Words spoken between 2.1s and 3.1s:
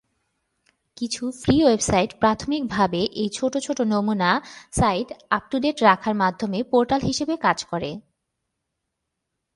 প্রাথমিকভাবে